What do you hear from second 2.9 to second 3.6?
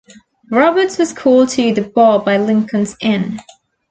Inn.